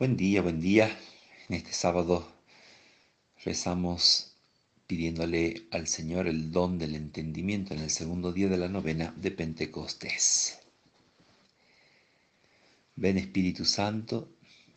Buen 0.00 0.16
día, 0.16 0.40
buen 0.40 0.62
día. 0.62 0.98
En 1.50 1.56
este 1.56 1.74
sábado 1.74 2.26
rezamos 3.44 4.32
pidiéndole 4.86 5.66
al 5.70 5.88
Señor 5.88 6.26
el 6.26 6.50
don 6.50 6.78
del 6.78 6.94
entendimiento 6.94 7.74
en 7.74 7.80
el 7.80 7.90
segundo 7.90 8.32
día 8.32 8.48
de 8.48 8.56
la 8.56 8.70
novena 8.70 9.12
de 9.18 9.30
Pentecostés. 9.30 10.58
Ven 12.96 13.18
Espíritu 13.18 13.66
Santo, 13.66 14.30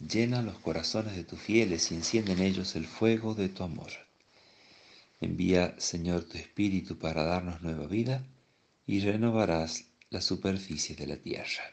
llena 0.05 0.41
los 0.41 0.59
corazones 0.59 1.16
de 1.16 1.24
tus 1.24 1.40
fieles 1.40 1.90
y 1.90 1.96
enciende 1.96 2.34
en 2.34 2.42
ellos 2.42 2.76
el 2.76 2.86
fuego 2.86 3.34
de 3.34 3.48
tu 3.48 3.64
amor. 3.64 3.94
Envía, 5.21 5.74
Señor, 5.78 6.26
tu 6.26 6.38
Espíritu 6.38 7.00
para 7.00 7.24
darnos 7.24 7.62
nueva 7.62 7.88
vida 7.88 8.26
y 8.86 9.00
renovarás 9.00 9.86
la 10.10 10.20
superficie 10.20 10.98
de 10.98 11.08
la 11.08 11.16
tierra. 11.16 11.64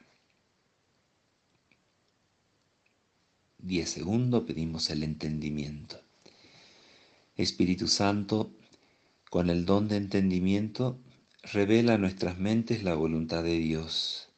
Diez 3.62 3.90
segundos 3.90 4.44
pedimos 4.44 4.88
el 4.88 5.02
entendimiento. 5.02 6.00
Espíritu 7.36 7.88
Santo, 7.88 8.50
con 9.28 9.50
el 9.50 9.66
don 9.66 9.86
de 9.86 9.96
entendimiento, 9.96 10.98
revela 11.42 11.94
a 11.94 11.98
nuestras 11.98 12.38
mentes 12.38 12.82
la 12.82 12.94
voluntad 12.94 13.42
de 13.42 13.58
Dios. 13.58 14.30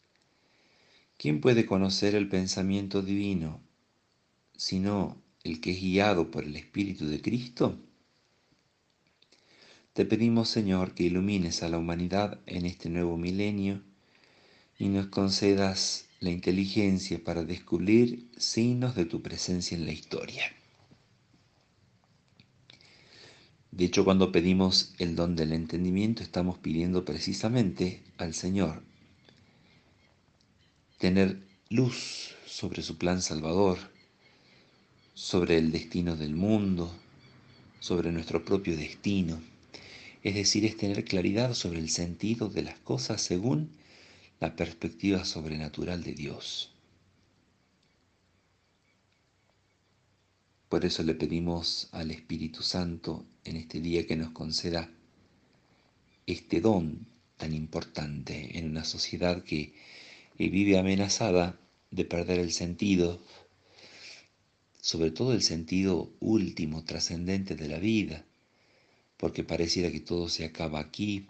¿Quién 1.18 1.40
puede 1.40 1.66
conocer 1.66 2.16
el 2.16 2.28
pensamiento 2.28 3.00
divino 3.00 3.60
sino 4.56 5.22
el 5.44 5.60
que 5.60 5.70
es 5.70 5.80
guiado 5.80 6.32
por 6.32 6.42
el 6.42 6.56
Espíritu 6.56 7.06
de 7.06 7.22
Cristo? 7.22 7.78
Te 9.92 10.04
pedimos, 10.04 10.48
Señor, 10.48 10.94
que 10.94 11.04
ilumines 11.04 11.62
a 11.62 11.68
la 11.68 11.78
humanidad 11.78 12.40
en 12.46 12.66
este 12.66 12.88
nuevo 12.88 13.16
milenio 13.16 13.82
y 14.80 14.88
nos 14.88 15.06
concedas 15.06 16.08
la 16.22 16.30
inteligencia 16.30 17.22
para 17.22 17.42
descubrir 17.44 18.30
signos 18.36 18.94
de 18.94 19.04
tu 19.04 19.22
presencia 19.22 19.76
en 19.76 19.86
la 19.86 19.92
historia. 19.92 20.44
De 23.72 23.86
hecho, 23.86 24.04
cuando 24.04 24.30
pedimos 24.30 24.94
el 24.98 25.16
don 25.16 25.34
del 25.34 25.52
entendimiento, 25.52 26.22
estamos 26.22 26.58
pidiendo 26.58 27.04
precisamente 27.04 28.02
al 28.18 28.34
Señor 28.34 28.82
tener 30.98 31.40
luz 31.70 32.36
sobre 32.46 32.82
su 32.82 32.98
plan 32.98 33.20
salvador, 33.20 33.78
sobre 35.14 35.58
el 35.58 35.72
destino 35.72 36.16
del 36.16 36.36
mundo, 36.36 36.94
sobre 37.80 38.12
nuestro 38.12 38.44
propio 38.44 38.76
destino. 38.76 39.42
Es 40.22 40.36
decir, 40.36 40.64
es 40.64 40.76
tener 40.76 41.04
claridad 41.04 41.54
sobre 41.54 41.80
el 41.80 41.90
sentido 41.90 42.48
de 42.48 42.62
las 42.62 42.78
cosas 42.78 43.20
según 43.20 43.70
la 44.42 44.56
perspectiva 44.56 45.24
sobrenatural 45.24 46.02
de 46.02 46.14
Dios. 46.14 46.72
Por 50.68 50.84
eso 50.84 51.04
le 51.04 51.14
pedimos 51.14 51.88
al 51.92 52.10
Espíritu 52.10 52.64
Santo 52.64 53.24
en 53.44 53.54
este 53.54 53.78
día 53.80 54.04
que 54.04 54.16
nos 54.16 54.30
conceda 54.30 54.90
este 56.26 56.60
don 56.60 57.06
tan 57.36 57.54
importante 57.54 58.58
en 58.58 58.68
una 58.68 58.82
sociedad 58.82 59.44
que 59.44 59.74
vive 60.36 60.76
amenazada 60.76 61.56
de 61.92 62.04
perder 62.04 62.40
el 62.40 62.50
sentido, 62.50 63.20
sobre 64.80 65.12
todo 65.12 65.34
el 65.34 65.42
sentido 65.42 66.10
último, 66.18 66.82
trascendente 66.82 67.54
de 67.54 67.68
la 67.68 67.78
vida, 67.78 68.24
porque 69.18 69.44
pareciera 69.44 69.92
que 69.92 70.00
todo 70.00 70.28
se 70.28 70.44
acaba 70.44 70.80
aquí, 70.80 71.28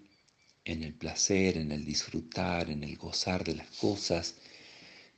en 0.65 0.83
el 0.83 0.95
placer, 0.95 1.57
en 1.59 1.73
el 1.73 1.85
disfrutar, 1.85 2.71
en 2.71 2.85
el 2.85 2.97
gozar 2.97 3.45
de 3.45 3.57
las 3.57 3.69
cosas 3.69 4.37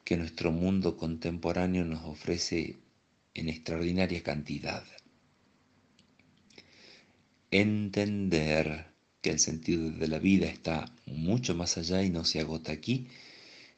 que 0.04 0.16
nuestro 0.16 0.52
mundo 0.52 0.96
contemporáneo 0.96 1.84
nos 1.84 2.04
ofrece 2.04 2.76
en 3.34 3.48
extraordinaria 3.48 4.22
cantidad. 4.22 4.84
Entender 7.50 8.86
que 9.20 9.30
el 9.30 9.38
sentido 9.38 9.90
de 9.90 10.08
la 10.08 10.18
vida 10.18 10.46
está 10.46 10.92
mucho 11.06 11.54
más 11.54 11.78
allá 11.78 12.02
y 12.02 12.10
no 12.10 12.24
se 12.24 12.40
agota 12.40 12.72
aquí 12.72 13.08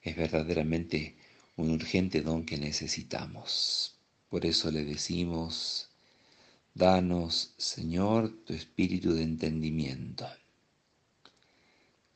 es 0.03 0.17
verdaderamente 0.17 1.17
un 1.57 1.71
urgente 1.71 2.23
don 2.23 2.45
que 2.45 2.59
necesitamos. 2.59 3.97
Por 4.29 4.47
eso 4.47 4.71
le 4.71 4.85
decimos, 4.85 5.91
danos, 6.75 7.55
Señor, 7.59 8.45
tu 8.45 8.53
espíritu 8.53 9.15
de 9.15 9.25
entendimiento. 9.25 10.27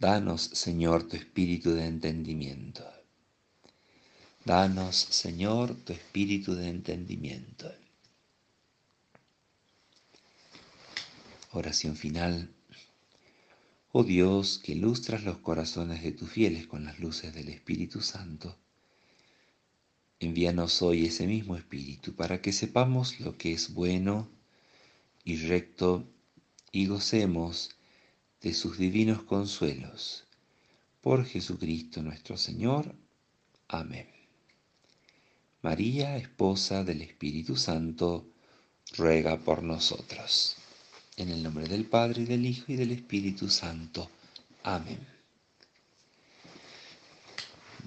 Danos, 0.01 0.45
Señor, 0.55 1.07
tu 1.07 1.17
espíritu 1.17 1.73
de 1.75 1.85
entendimiento. 1.85 2.91
Danos, 4.47 4.97
Señor, 4.97 5.75
tu 5.85 5.93
espíritu 5.93 6.55
de 6.55 6.71
entendimiento. 6.71 7.71
Oración 11.53 11.97
final. 11.97 12.49
Oh 13.93 14.03
Dios, 14.03 14.59
que 14.65 14.73
ilustras 14.73 15.23
los 15.23 15.37
corazones 15.37 16.03
de 16.03 16.13
tus 16.13 16.31
fieles 16.31 16.67
con 16.67 16.87
las 16.87 16.99
luces 16.99 17.35
del 17.35 17.51
Espíritu 17.51 18.01
Santo, 18.01 18.57
envíanos 20.19 20.81
hoy 20.81 21.05
ese 21.05 21.27
mismo 21.27 21.57
Espíritu 21.59 22.15
para 22.15 22.41
que 22.41 22.55
sepamos 22.55 23.21
lo 23.21 23.37
que 23.37 23.53
es 23.53 23.75
bueno 23.75 24.31
y 25.25 25.37
recto 25.47 26.09
y 26.73 26.87
gocemos 26.87 27.77
de 28.41 28.55
sus 28.55 28.79
divinos 28.79 29.23
consuelos. 29.23 30.25
Por 31.01 31.25
Jesucristo 31.25 32.03
nuestro 32.03 32.37
Señor. 32.37 32.95
Amén. 33.69 34.07
María, 35.63 36.17
esposa 36.17 36.85
del 36.85 37.03
Espíritu 37.03 37.57
Santo, 37.57 38.27
ruega 38.97 39.39
por 39.39 39.63
nosotros. 39.63 40.57
En 41.17 41.29
el 41.29 41.43
nombre 41.43 41.69
del 41.69 41.85
Padre, 41.85 42.23
y 42.23 42.25
del 42.25 42.47
Hijo, 42.47 42.73
y 42.73 42.77
del 42.77 42.93
Espíritu 42.93 43.51
Santo. 43.51 44.11
Amén. 44.63 44.99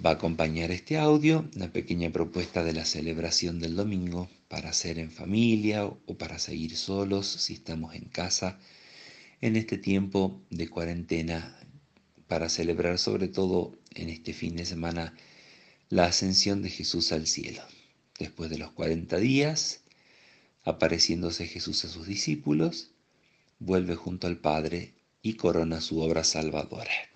Va 0.04 0.12
a 0.12 0.14
acompañar 0.14 0.72
este 0.72 0.98
audio 0.98 1.50
una 1.56 1.72
pequeña 1.72 2.12
propuesta 2.12 2.64
de 2.64 2.74
la 2.74 2.86
celebración 2.86 3.60
del 3.60 3.76
domingo 3.76 4.30
para 4.48 4.70
hacer 4.70 5.00
en 5.00 5.12
familia 5.12 5.86
o 5.86 6.18
para 6.18 6.40
seguir 6.40 6.76
solos 6.78 7.28
si 7.28 7.54
estamos 7.54 7.96
en 7.96 8.06
casa 8.06 8.60
en 9.44 9.58
este 9.58 9.78
tiempo 9.78 10.42
de 10.52 10.70
cuarentena 10.70 11.60
para 12.28 12.48
celebrar 12.48 12.98
sobre 12.98 13.28
todo 13.28 13.78
en 13.94 14.08
este 14.08 14.32
fin 14.32 14.56
de 14.56 14.64
semana 14.64 15.18
la 15.90 16.06
ascensión 16.06 16.62
de 16.62 16.70
Jesús 16.70 17.12
al 17.12 17.28
cielo. 17.28 17.62
Después 18.18 18.50
de 18.50 18.58
los 18.58 18.72
40 18.72 19.18
días, 19.18 19.82
apareciéndose 20.64 21.46
Jesús 21.46 21.84
a 21.84 21.90
sus 21.90 22.08
discípulos, 22.08 22.92
vuelve 23.60 23.96
junto 23.96 24.28
al 24.28 24.38
Padre 24.38 24.94
y 25.22 25.34
corona 25.34 25.82
su 25.82 26.00
obra 26.00 26.24
salvadora. 26.24 27.13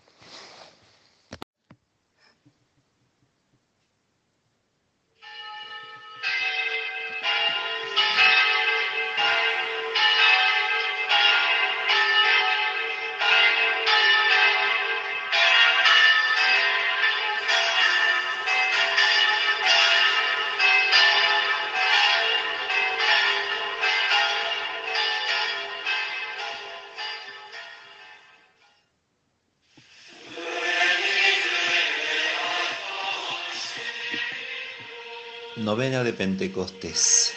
Novena 35.67 36.01
de 36.01 36.13
Pentecostés, 36.13 37.33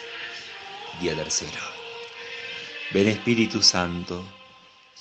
día 1.01 1.13
tercero. 1.13 1.59
Ven 2.93 3.09
Espíritu 3.09 3.61
Santo, 3.61 4.23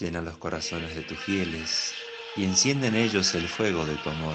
llena 0.00 0.21
los 0.21 0.37
corazones 0.37 0.97
de 0.97 1.03
tus 1.03 1.17
fieles 1.17 1.94
y 2.35 2.43
enciende 2.43 2.88
en 2.88 2.97
ellos 2.97 3.32
el 3.37 3.47
fuego 3.47 3.87
de 3.87 3.94
tu 3.99 4.11
amor. 4.11 4.35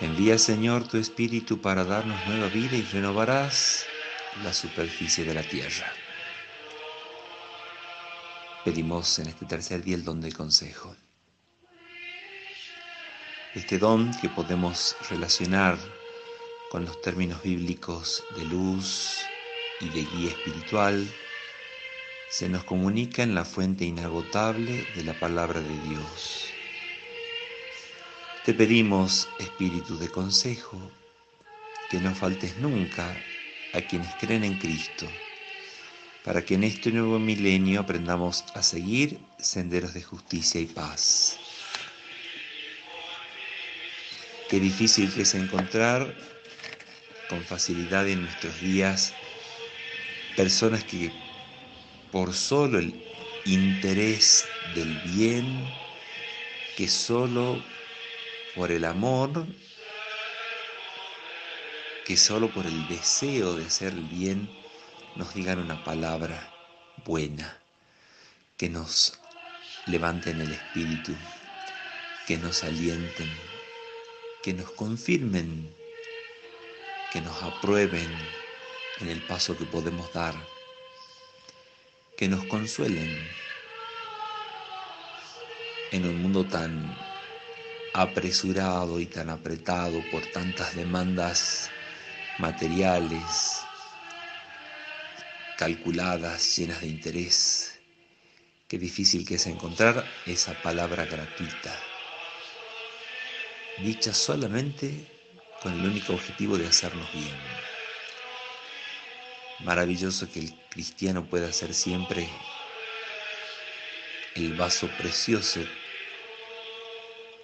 Envía 0.00 0.38
Señor 0.38 0.88
tu 0.88 0.96
Espíritu 0.96 1.60
para 1.60 1.84
darnos 1.84 2.18
nueva 2.26 2.48
vida 2.48 2.78
y 2.78 2.82
renovarás 2.82 3.84
la 4.42 4.54
superficie 4.54 5.22
de 5.22 5.34
la 5.34 5.42
tierra. 5.42 5.92
Pedimos 8.64 9.18
en 9.18 9.26
este 9.26 9.44
tercer 9.44 9.84
día 9.84 9.96
el 9.96 10.04
don 10.04 10.22
del 10.22 10.34
consejo. 10.34 10.96
Este 13.54 13.78
don 13.78 14.18
que 14.18 14.30
podemos 14.30 14.96
relacionar 15.10 15.76
con 16.70 16.84
los 16.84 17.00
términos 17.00 17.42
bíblicos 17.42 18.24
de 18.36 18.44
luz 18.44 19.18
y 19.80 19.88
de 19.88 20.04
guía 20.04 20.30
espiritual, 20.30 21.08
se 22.30 22.48
nos 22.48 22.64
comunica 22.64 23.22
en 23.22 23.34
la 23.34 23.44
fuente 23.44 23.84
inagotable 23.84 24.86
de 24.94 25.04
la 25.04 25.18
palabra 25.18 25.60
de 25.60 25.80
Dios. 25.88 26.52
Te 28.44 28.52
pedimos, 28.52 29.28
Espíritu 29.38 29.98
de 29.98 30.08
consejo, 30.10 30.78
que 31.90 31.98
no 32.00 32.14
faltes 32.14 32.56
nunca 32.58 33.16
a 33.72 33.80
quienes 33.80 34.14
creen 34.16 34.44
en 34.44 34.58
Cristo, 34.58 35.06
para 36.24 36.44
que 36.44 36.54
en 36.54 36.64
este 36.64 36.90
nuevo 36.92 37.18
milenio 37.18 37.80
aprendamos 37.80 38.44
a 38.54 38.62
seguir 38.62 39.18
senderos 39.38 39.94
de 39.94 40.02
justicia 40.02 40.60
y 40.60 40.66
paz. 40.66 41.38
Qué 44.50 44.60
difícil 44.60 45.12
que 45.12 45.22
es 45.22 45.34
encontrar 45.34 46.14
con 47.28 47.44
facilidad 47.44 48.08
en 48.08 48.22
nuestros 48.22 48.60
días 48.60 49.14
personas 50.36 50.84
que 50.84 51.12
por 52.10 52.32
solo 52.32 52.78
el 52.78 52.94
interés 53.44 54.46
del 54.74 54.94
bien, 55.00 55.68
que 56.76 56.88
solo 56.88 57.62
por 58.54 58.70
el 58.70 58.84
amor, 58.84 59.46
que 62.04 62.16
solo 62.16 62.48
por 62.50 62.66
el 62.66 62.88
deseo 62.88 63.54
de 63.54 63.66
hacer 63.66 63.92
bien, 63.94 64.48
nos 65.16 65.34
digan 65.34 65.58
una 65.58 65.82
palabra 65.84 66.52
buena, 67.04 67.58
que 68.56 68.68
nos 68.68 69.18
levanten 69.86 70.40
el 70.40 70.52
espíritu, 70.52 71.14
que 72.26 72.38
nos 72.38 72.62
alienten, 72.62 73.28
que 74.42 74.54
nos 74.54 74.70
confirmen, 74.70 75.74
que 77.12 77.20
nos 77.20 77.42
aprueben 77.42 78.10
en 79.00 79.08
el 79.08 79.20
paso 79.22 79.56
que 79.56 79.64
podemos 79.64 80.12
dar, 80.12 80.34
que 82.16 82.28
nos 82.28 82.44
consuelen 82.44 83.28
en 85.92 86.04
un 86.04 86.20
mundo 86.22 86.44
tan 86.44 86.96
apresurado 87.94 89.00
y 89.00 89.06
tan 89.06 89.30
apretado 89.30 90.02
por 90.10 90.26
tantas 90.26 90.74
demandas 90.74 91.70
materiales, 92.38 93.60
calculadas, 95.56 96.56
llenas 96.56 96.80
de 96.80 96.88
interés. 96.88 97.78
Qué 98.68 98.78
difícil 98.78 99.26
que 99.26 99.36
es 99.36 99.46
encontrar 99.46 100.04
esa 100.26 100.52
palabra 100.62 101.06
gratuita 101.06 101.74
dicha 103.82 104.12
solamente 104.12 105.17
con 105.62 105.72
el 105.72 105.84
único 105.84 106.14
objetivo 106.14 106.56
de 106.56 106.66
hacernos 106.66 107.12
bien. 107.12 107.36
Maravilloso 109.60 110.30
que 110.30 110.40
el 110.40 110.54
cristiano 110.70 111.24
pueda 111.24 111.52
ser 111.52 111.74
siempre 111.74 112.28
el 114.34 114.52
vaso 114.54 114.88
precioso 114.98 115.60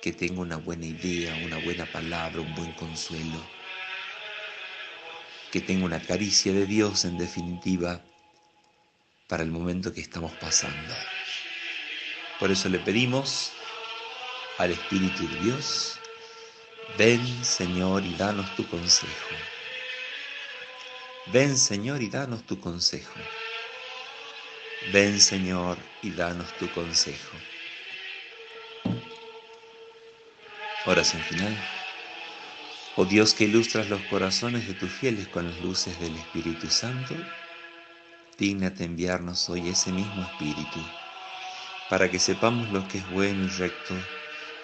que 0.00 0.12
tenga 0.12 0.40
una 0.40 0.56
buena 0.56 0.86
idea, 0.86 1.34
una 1.44 1.56
buena 1.56 1.86
palabra, 1.86 2.40
un 2.40 2.54
buen 2.54 2.72
consuelo, 2.72 3.40
que 5.50 5.60
tenga 5.60 5.84
una 5.84 6.00
caricia 6.00 6.52
de 6.52 6.66
Dios 6.66 7.04
en 7.04 7.18
definitiva 7.18 8.00
para 9.28 9.42
el 9.42 9.50
momento 9.50 9.92
que 9.92 10.02
estamos 10.02 10.30
pasando. 10.32 10.94
Por 12.38 12.50
eso 12.50 12.68
le 12.68 12.78
pedimos 12.78 13.50
al 14.58 14.70
Espíritu 14.70 15.26
de 15.26 15.40
Dios 15.40 15.98
Ven, 16.96 17.44
Señor, 17.44 18.04
y 18.06 18.14
danos 18.14 18.54
tu 18.54 18.68
consejo. 18.68 19.34
Ven, 21.26 21.58
Señor, 21.58 22.02
y 22.02 22.08
danos 22.08 22.46
tu 22.46 22.60
consejo. 22.60 23.18
Ven, 24.92 25.20
Señor, 25.20 25.76
y 26.02 26.10
danos 26.10 26.52
tu 26.58 26.70
consejo. 26.70 27.36
Oración 30.86 31.22
final. 31.22 31.56
Oh 32.96 33.04
Dios 33.04 33.34
que 33.34 33.44
ilustras 33.44 33.88
los 33.88 34.02
corazones 34.02 34.68
de 34.68 34.74
tus 34.74 34.92
fieles 34.92 35.26
con 35.26 35.50
las 35.50 35.60
luces 35.62 35.98
del 35.98 36.14
Espíritu 36.14 36.68
Santo, 36.68 37.16
dígnate 38.38 38.84
enviarnos 38.84 39.48
hoy 39.50 39.68
ese 39.68 39.90
mismo 39.90 40.22
Espíritu, 40.22 40.80
para 41.90 42.08
que 42.08 42.20
sepamos 42.20 42.70
lo 42.70 42.86
que 42.86 42.98
es 42.98 43.10
bueno 43.10 43.46
y 43.46 43.48
recto 43.48 43.96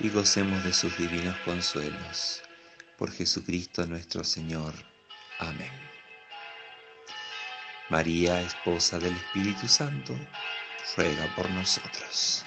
y 0.01 0.09
gocemos 0.09 0.65
de 0.65 0.73
sus 0.73 0.97
divinos 0.97 1.37
consuelos. 1.45 2.43
Por 2.99 3.13
Jesucristo 3.13 3.87
nuestro 3.87 4.25
Señor. 4.25 4.73
Amén. 5.39 5.73
María, 7.91 8.41
esposa 8.41 8.99
del 8.99 9.15
Espíritu 9.15 9.69
Santo, 9.69 10.15
ruega 10.97 11.27
por 11.37 11.51
nosotros. 11.51 12.45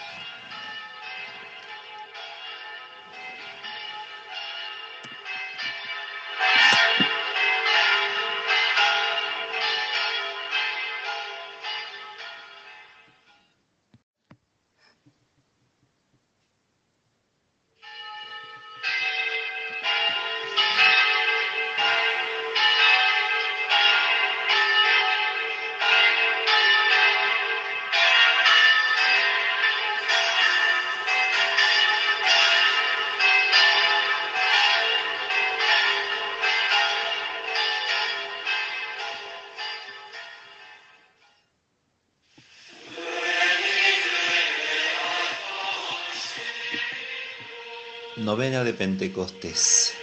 Novena 48.34 48.64
de 48.64 48.74
Pentecostés, 48.74 49.94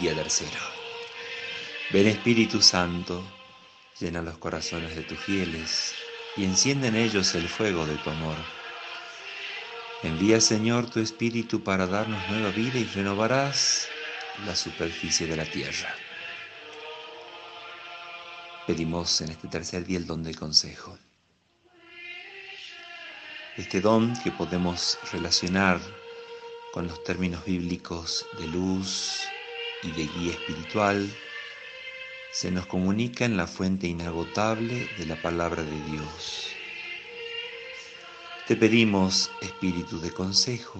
día 0.00 0.14
tercero. 0.14 0.58
Ven 1.90 2.06
Espíritu 2.06 2.62
Santo, 2.62 3.22
llena 4.00 4.22
los 4.22 4.38
corazones 4.38 4.96
de 4.96 5.02
tus 5.02 5.18
fieles 5.18 5.92
y 6.38 6.44
enciende 6.44 6.88
en 6.88 6.96
ellos 6.96 7.34
el 7.34 7.46
fuego 7.46 7.84
de 7.84 7.96
tu 7.96 8.08
amor. 8.08 8.36
Envía 10.02 10.40
Señor 10.40 10.88
tu 10.88 10.98
Espíritu 10.98 11.62
para 11.62 11.86
darnos 11.86 12.26
nueva 12.30 12.52
vida 12.52 12.78
y 12.78 12.84
renovarás 12.84 13.86
la 14.46 14.56
superficie 14.56 15.26
de 15.26 15.36
la 15.36 15.44
tierra. 15.44 15.94
Pedimos 18.66 19.20
en 19.20 19.32
este 19.32 19.48
tercer 19.48 19.84
día 19.84 19.98
el 19.98 20.06
don 20.06 20.22
del 20.22 20.38
consejo. 20.38 20.98
Este 23.58 23.82
don 23.82 24.14
que 24.22 24.30
podemos 24.30 24.98
relacionar 25.12 25.80
con 26.76 26.88
los 26.88 27.02
términos 27.04 27.42
bíblicos 27.46 28.26
de 28.38 28.48
luz 28.48 29.22
y 29.82 29.92
de 29.92 30.06
guía 30.08 30.32
espiritual, 30.32 31.10
se 32.30 32.50
nos 32.50 32.66
comunica 32.66 33.24
en 33.24 33.38
la 33.38 33.46
fuente 33.46 33.86
inagotable 33.86 34.86
de 34.98 35.06
la 35.06 35.16
palabra 35.22 35.62
de 35.62 35.80
Dios. 35.84 36.50
Te 38.46 38.56
pedimos, 38.56 39.30
Espíritu 39.40 39.98
de 40.00 40.10
consejo, 40.10 40.78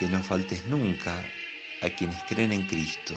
que 0.00 0.08
no 0.08 0.20
faltes 0.20 0.66
nunca 0.66 1.24
a 1.80 1.88
quienes 1.90 2.20
creen 2.24 2.50
en 2.50 2.66
Cristo, 2.66 3.14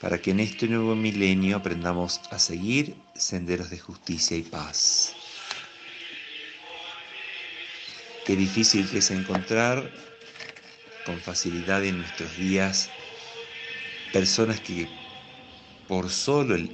para 0.00 0.20
que 0.20 0.32
en 0.32 0.40
este 0.40 0.66
nuevo 0.66 0.96
milenio 0.96 1.58
aprendamos 1.58 2.20
a 2.32 2.40
seguir 2.40 2.96
senderos 3.14 3.70
de 3.70 3.78
justicia 3.78 4.36
y 4.36 4.42
paz. 4.42 5.14
Qué 8.26 8.34
difícil 8.34 8.90
que 8.90 8.98
es 8.98 9.12
encontrar 9.12 10.09
con 11.10 11.20
facilidad 11.20 11.84
en 11.84 11.98
nuestros 11.98 12.36
días 12.36 12.88
personas 14.12 14.60
que 14.60 14.88
por 15.88 16.08
solo 16.08 16.54
el 16.54 16.70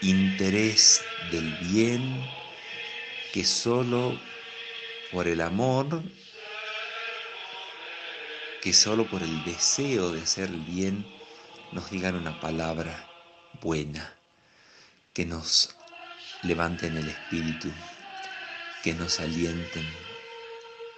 interés 0.00 1.02
del 1.32 1.52
bien, 1.56 2.24
que 3.32 3.44
solo 3.44 4.16
por 5.10 5.26
el 5.26 5.40
amor, 5.40 6.04
que 8.62 8.72
solo 8.72 9.08
por 9.08 9.24
el 9.24 9.44
deseo 9.44 10.12
de 10.12 10.22
hacer 10.22 10.50
el 10.50 10.60
bien, 10.60 11.04
nos 11.72 11.90
digan 11.90 12.14
una 12.14 12.38
palabra 12.38 13.08
buena, 13.60 14.14
que 15.12 15.26
nos 15.26 15.74
levanten 16.44 16.96
el 16.96 17.08
espíritu, 17.08 17.72
que 18.84 18.94
nos 18.94 19.18
alienten, 19.18 19.84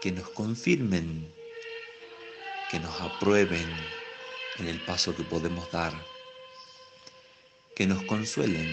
que 0.03 0.13
nos 0.13 0.29
confirmen 0.29 1.33
que 2.73 2.81
nos 2.81 2.99
aprueben 3.03 3.71
en 4.59 4.67
el 4.67 4.81
paso 4.81 5.15
que 5.15 5.25
podemos 5.25 5.71
dar, 5.71 5.93
que 7.77 7.87
nos 7.87 8.03
consuelen 8.05 8.67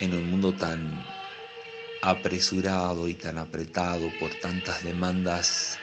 en 0.00 0.14
un 0.14 0.28
mundo 0.28 0.52
tan 0.52 1.06
apresurado 2.02 3.06
y 3.06 3.14
tan 3.14 3.38
apretado 3.38 4.10
por 4.18 4.34
tantas 4.34 4.82
demandas 4.82 5.78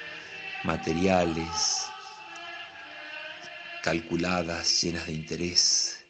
materiales, 0.66 1.86
calculadas, 3.82 4.82
llenas 4.82 5.06
de 5.06 5.14
interés. 5.14 6.06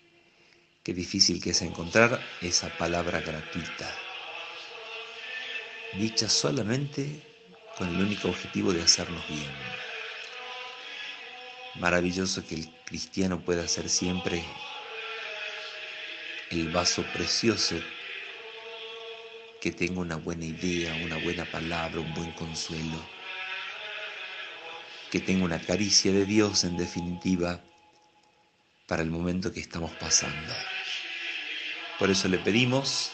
Qué 0.81 0.91
difícil 0.95 1.39
que 1.39 1.51
es 1.51 1.61
encontrar 1.61 2.19
esa 2.41 2.75
palabra 2.79 3.21
gratuita, 3.21 3.93
dicha 5.99 6.27
solamente 6.27 7.28
con 7.79 7.87
el 7.87 8.01
único 8.01 8.27
objetivo 8.27 8.73
de 8.73 8.83
hacernos 8.83 9.25
bien. 9.29 9.49
Maravilloso 11.75 12.45
que 12.45 12.55
el 12.55 12.69
cristiano 12.85 13.39
pueda 13.39 13.65
ser 13.69 13.89
siempre 13.89 14.43
el 16.51 16.67
vaso 16.73 17.03
precioso 17.13 17.75
que 19.61 19.71
tenga 19.71 20.01
una 20.01 20.17
buena 20.17 20.45
idea, 20.45 20.93
una 21.05 21.17
buena 21.17 21.45
palabra, 21.45 22.01
un 22.01 22.13
buen 22.13 22.31
consuelo, 22.31 22.99
que 25.09 25.21
tenga 25.21 25.45
una 25.45 25.59
caricia 25.59 26.11
de 26.11 26.25
Dios 26.25 26.65
en 26.65 26.75
definitiva 26.75 27.61
para 28.87 29.03
el 29.03 29.09
momento 29.09 29.53
que 29.53 29.61
estamos 29.61 29.91
pasando. 29.93 30.53
Por 31.97 32.09
eso 32.09 32.27
le 32.27 32.39
pedimos 32.39 33.11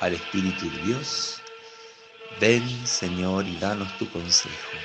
al 0.00 0.14
Espíritu 0.14 0.68
de 0.70 0.82
Dios, 0.82 1.41
ven 2.40 2.86
Señor 2.86 3.46
y 3.46 3.56
danos 3.56 3.96
tu 3.98 4.10
consejo. 4.10 4.76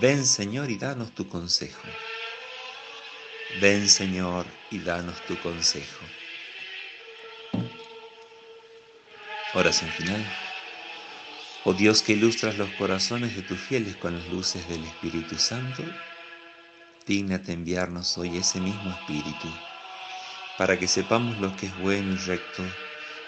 Ven 0.00 0.24
Señor 0.24 0.70
y 0.70 0.78
danos 0.78 1.14
tu 1.14 1.28
consejo. 1.28 1.88
Ven 3.60 3.88
Señor 3.88 4.46
y 4.70 4.78
danos 4.78 5.20
tu 5.26 5.38
consejo. 5.40 6.04
Oración 9.54 9.90
final. 9.92 10.24
Oh 11.64 11.72
Dios 11.72 12.02
que 12.02 12.12
ilustras 12.12 12.56
los 12.56 12.70
corazones 12.74 13.34
de 13.34 13.42
tus 13.42 13.58
fieles 13.58 13.96
con 13.96 14.14
las 14.14 14.28
luces 14.28 14.68
del 14.68 14.84
Espíritu 14.84 15.36
Santo, 15.36 15.82
dignate 17.06 17.52
enviarnos 17.52 18.16
hoy 18.18 18.36
ese 18.36 18.60
mismo 18.60 18.90
Espíritu, 18.90 19.48
para 20.56 20.78
que 20.78 20.86
sepamos 20.86 21.38
lo 21.38 21.54
que 21.56 21.66
es 21.66 21.78
bueno 21.78 22.14
y 22.14 22.16
recto 22.18 22.64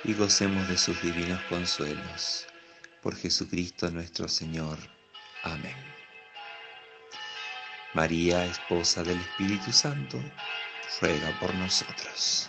y 0.05 0.15
gocemos 0.15 0.69
de 0.69 0.79
sus 0.79 1.01
divinos 1.03 1.41
consuelos. 1.49 2.47
Por 3.03 3.17
Jesucristo 3.17 3.91
nuestro 3.91 4.29
Señor. 4.29 4.79
Amén. 5.43 5.77
María, 7.95 8.45
esposa 8.47 9.03
del 9.03 9.19
Espíritu 9.19 9.73
Santo, 9.73 10.23
ruega 11.01 11.37
por 11.41 11.55
nosotros. 11.55 12.49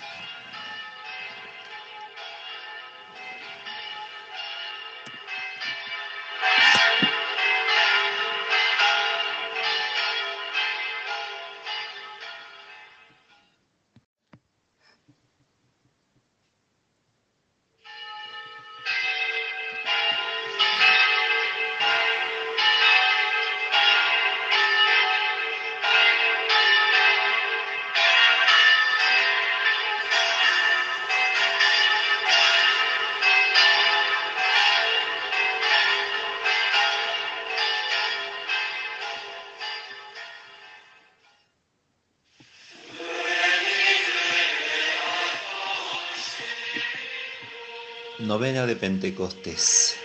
Novena 48.32 48.66
de 48.66 48.78
Pentecostés, 48.78 49.98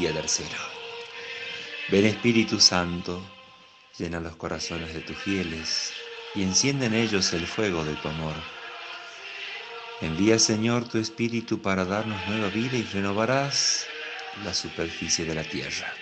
día 0.00 0.12
tercero. 0.12 0.58
Ven 1.88 2.06
Espíritu 2.06 2.58
Santo, 2.58 3.22
llena 3.96 4.18
los 4.18 4.34
corazones 4.34 4.92
de 4.92 4.98
tus 4.98 5.16
fieles 5.16 5.92
y 6.34 6.42
enciende 6.42 6.86
en 6.86 6.94
ellos 6.94 7.32
el 7.32 7.46
fuego 7.46 7.84
de 7.84 7.94
tu 7.94 8.08
amor. 8.08 8.34
Envía 10.00 10.40
Señor 10.40 10.88
tu 10.88 10.98
Espíritu 10.98 11.62
para 11.62 11.84
darnos 11.84 12.18
nueva 12.26 12.48
vida 12.48 12.76
y 12.76 12.82
renovarás 12.82 13.86
la 14.44 14.52
superficie 14.52 15.24
de 15.24 15.36
la 15.36 15.44
tierra. 15.44 15.94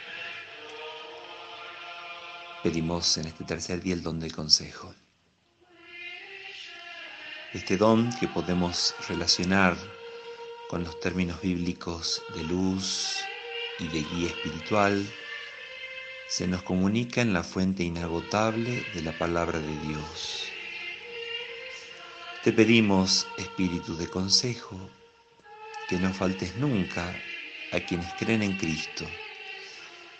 Pedimos 2.62 3.18
en 3.18 3.26
este 3.26 3.44
tercer 3.44 3.82
día 3.82 3.92
el 3.92 4.02
don 4.02 4.18
del 4.18 4.32
consejo. 4.32 4.94
Este 7.52 7.76
don 7.76 8.08
que 8.18 8.28
podemos 8.28 8.94
relacionar 9.06 9.76
con 10.68 10.84
los 10.84 11.00
términos 11.00 11.40
bíblicos 11.40 12.22
de 12.34 12.44
luz 12.44 13.16
y 13.78 13.88
de 13.88 14.02
guía 14.02 14.28
espiritual, 14.28 15.04
se 16.28 16.46
nos 16.46 16.62
comunica 16.62 17.22
en 17.22 17.32
la 17.32 17.42
fuente 17.42 17.82
inagotable 17.82 18.84
de 18.94 19.02
la 19.02 19.16
palabra 19.18 19.58
de 19.58 19.78
Dios. 19.80 20.44
Te 22.44 22.52
pedimos, 22.52 23.26
Espíritu 23.38 23.96
de 23.96 24.08
consejo, 24.08 24.78
que 25.88 25.98
no 25.98 26.12
faltes 26.12 26.54
nunca 26.56 27.18
a 27.72 27.80
quienes 27.80 28.12
creen 28.14 28.42
en 28.42 28.56
Cristo, 28.58 29.06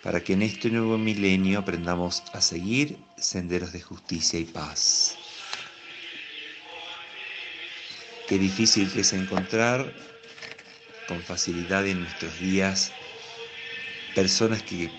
para 0.02 0.24
que 0.24 0.32
en 0.32 0.42
este 0.42 0.70
nuevo 0.70 0.96
milenio 0.96 1.58
aprendamos 1.58 2.22
a 2.32 2.40
seguir 2.40 2.96
senderos 3.18 3.72
de 3.72 3.82
justicia 3.82 4.38
y 4.38 4.44
paz. 4.44 5.16
Qué 8.26 8.38
difícil 8.38 8.90
que 8.90 9.00
es 9.00 9.12
encontrar 9.12 9.92
con 11.08 11.22
facilidad 11.22 11.86
en 11.86 12.02
nuestros 12.02 12.38
días 12.38 12.92
personas 14.14 14.62
que 14.62 14.90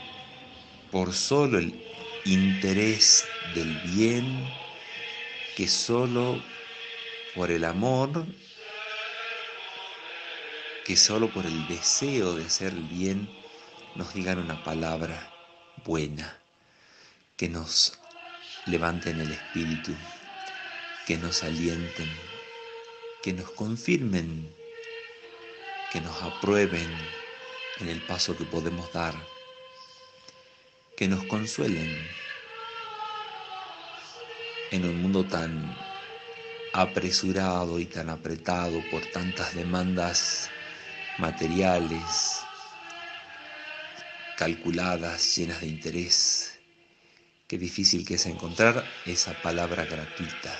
por 0.92 1.14
solo 1.14 1.60
el 1.60 1.80
interés 2.26 3.26
del 3.54 3.74
bien, 3.82 4.50
que 5.56 5.68
solo 5.68 6.42
por 7.36 7.52
el 7.52 7.64
amor, 7.64 8.26
que 10.84 10.96
solo 10.98 11.30
por 11.30 11.46
el 11.46 11.68
deseo 11.68 12.34
de 12.34 12.46
hacer 12.46 12.74
el 12.74 12.84
bien, 12.86 13.30
nos 13.96 14.14
digan 14.14 14.40
una 14.40 14.64
palabra 14.64 15.32
buena, 15.86 16.38
que 17.38 17.50
nos 17.50 18.00
levanten 18.66 19.22
el 19.22 19.32
espíritu, 19.32 19.94
que 21.06 21.18
nos 21.18 21.44
alienten, 21.44 22.10
que 23.22 23.34
nos 23.34 23.52
confirmen 23.52 24.59
que 25.92 26.02
nos 26.02 26.22
aprueben 26.22 26.90
en 27.80 27.88
el 27.90 28.02
paso 28.02 28.38
que 28.38 28.46
podemos 28.46 28.92
dar, 28.94 29.16
que 30.96 31.08
nos 31.08 31.24
consuelen 31.26 32.08
en 34.72 34.86
un 34.86 35.02
mundo 35.02 35.26
tan 35.26 35.76
apresurado 36.74 37.80
y 37.80 37.86
tan 37.86 38.10
apretado 38.10 38.84
por 38.92 39.06
tantas 39.08 39.56
demandas 39.56 40.50
materiales, 41.18 42.42
calculadas, 44.38 45.36
llenas 45.36 45.62
de 45.62 45.68
interés. 45.68 46.60
Qué 47.48 47.58
difícil 47.58 48.06
que 48.06 48.14
es 48.16 48.28
encontrar 48.28 48.86
esa 49.08 49.34
palabra 49.42 49.86
gratuita, 49.86 50.56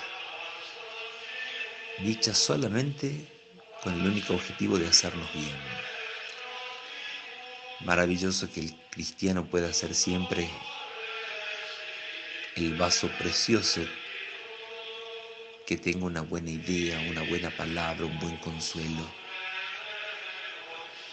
dicha 2.02 2.34
solamente 2.34 3.39
con 3.82 3.98
el 3.98 4.06
único 4.06 4.34
objetivo 4.34 4.78
de 4.78 4.88
hacernos 4.88 5.32
bien. 5.32 5.56
Maravilloso 7.80 8.50
que 8.52 8.60
el 8.60 8.74
cristiano 8.90 9.46
pueda 9.46 9.72
ser 9.72 9.94
siempre 9.94 10.50
el 12.56 12.74
vaso 12.74 13.08
precioso 13.18 13.80
que 15.66 15.76
tenga 15.76 16.04
una 16.04 16.20
buena 16.20 16.50
idea, 16.50 17.00
una 17.08 17.22
buena 17.22 17.50
palabra, 17.50 18.04
un 18.04 18.18
buen 18.18 18.36
consuelo, 18.38 19.06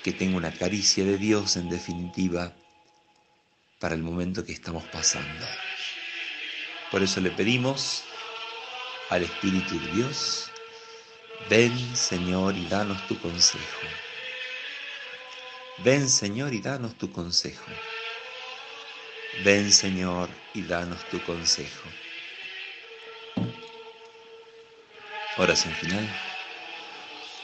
que 0.03 0.11
tenga 0.11 0.35
una 0.35 0.51
caricia 0.51 1.05
de 1.05 1.17
Dios 1.17 1.55
en 1.55 1.69
definitiva 1.69 2.53
para 3.79 3.95
el 3.95 4.01
momento 4.01 4.43
que 4.43 4.51
estamos 4.51 4.83
pasando. 4.85 5.45
Por 6.91 7.03
eso 7.03 7.21
le 7.21 7.31
pedimos 7.31 8.03
al 9.09 9.23
Espíritu 9.23 9.79
de 9.79 9.87
Dios 9.91 10.49
Ven 11.45 11.95
Señor 11.95 12.57
y 12.57 12.65
danos 12.65 13.07
tu 13.07 13.17
consejo. 13.21 13.87
Ven 15.77 16.09
Señor 16.09 16.53
y 16.53 16.59
danos 16.59 16.97
tu 16.97 17.09
consejo. 17.09 17.71
Ven 19.45 19.71
Señor 19.71 20.29
y 20.53 20.63
danos 20.63 20.99
tu 21.09 21.23
consejo. 21.23 21.87
Oración 25.37 25.73
final. 25.75 26.05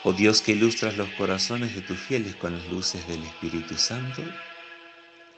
Oh 0.03 0.11
Dios 0.11 0.41
que 0.41 0.51
ilustras 0.51 0.97
los 0.97 1.07
corazones 1.11 1.73
de 1.73 1.81
tus 1.81 1.97
fieles 1.97 2.35
con 2.35 2.57
las 2.57 2.67
luces 2.67 3.07
del 3.07 3.23
Espíritu 3.23 3.77
Santo, 3.77 4.21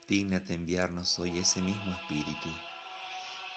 dignate 0.07 0.55
enviarnos 0.55 1.19
hoy 1.19 1.37
ese 1.37 1.61
mismo 1.61 1.91
Espíritu, 1.91 2.49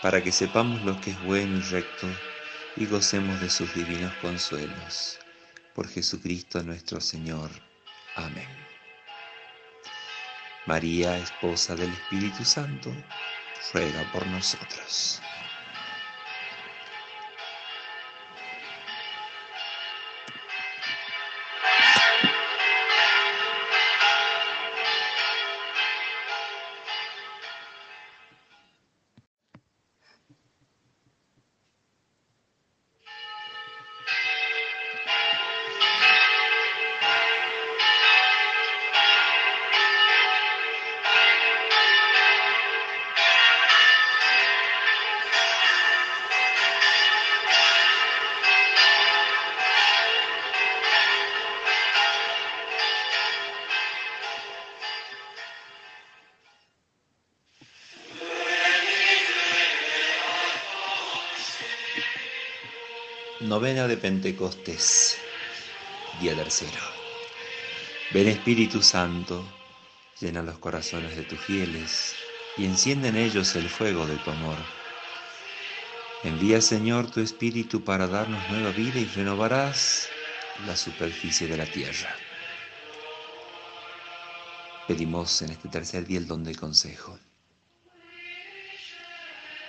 para 0.02 0.22
que 0.22 0.32
sepamos 0.32 0.82
lo 0.82 1.00
que 1.00 1.12
es 1.12 1.22
bueno 1.22 1.56
y 1.56 1.62
recto 1.62 2.08
y 2.78 2.86
gocemos 2.86 3.40
de 3.40 3.50
sus 3.50 3.74
divinos 3.74 4.12
consuelos. 4.22 5.18
Por 5.74 5.88
Jesucristo 5.88 6.62
nuestro 6.62 7.00
Señor. 7.00 7.50
Amén. 8.14 8.48
María, 10.66 11.18
esposa 11.18 11.74
del 11.74 11.90
Espíritu 11.90 12.44
Santo, 12.44 12.92
ruega 13.72 14.04
por 14.12 14.24
nosotros. 14.28 15.20
Novena 63.58 63.88
de 63.88 63.96
Pentecostés, 63.96 65.18
día 66.20 66.32
tercero. 66.36 66.78
Ven 68.12 68.28
Espíritu 68.28 68.80
Santo, 68.80 69.44
llena 70.20 70.42
los 70.42 70.58
corazones 70.58 71.16
de 71.16 71.24
tus 71.24 71.40
fieles 71.40 72.14
y 72.56 72.66
enciende 72.66 73.08
en 73.08 73.16
ellos 73.16 73.56
el 73.56 73.68
fuego 73.68 74.06
de 74.06 74.14
tu 74.18 74.30
amor. 74.30 74.58
Envía 76.22 76.60
Señor 76.60 77.10
tu 77.10 77.18
Espíritu 77.18 77.82
para 77.82 78.06
darnos 78.06 78.48
nueva 78.48 78.70
vida 78.70 79.00
y 79.00 79.06
renovarás 79.06 80.08
la 80.64 80.76
superficie 80.76 81.48
de 81.48 81.56
la 81.56 81.66
tierra. 81.66 82.14
Pedimos 84.86 85.42
en 85.42 85.50
este 85.50 85.68
tercer 85.68 86.06
día 86.06 86.18
el 86.18 86.28
don 86.28 86.44
del 86.44 86.56
consejo. 86.56 87.18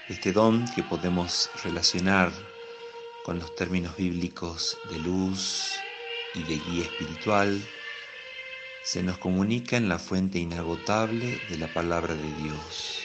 Este 0.07 0.31
don 0.31 0.71
que 0.75 0.83
podemos 0.83 1.49
relacionar 1.63 2.31
con 3.29 3.37
los 3.37 3.53
términos 3.53 3.95
bíblicos 3.95 4.75
de 4.89 4.97
luz 4.97 5.75
y 6.33 6.41
de 6.41 6.57
guía 6.57 6.85
espiritual, 6.85 7.61
se 8.83 9.03
nos 9.03 9.19
comunica 9.19 9.77
en 9.77 9.87
la 9.87 9.99
fuente 9.99 10.39
inagotable 10.39 11.39
de 11.47 11.57
la 11.59 11.71
palabra 11.71 12.15
de 12.15 12.33
Dios. 12.41 13.03